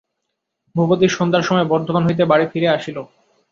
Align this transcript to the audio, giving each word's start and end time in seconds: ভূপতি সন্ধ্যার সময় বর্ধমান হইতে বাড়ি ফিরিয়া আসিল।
ভূপতি 0.75 1.07
সন্ধ্যার 1.09 1.43
সময় 1.43 1.67
বর্ধমান 1.71 2.03
হইতে 2.07 2.23
বাড়ি 2.25 2.45
ফিরিয়া 2.51 2.75
আসিল। 2.77 2.97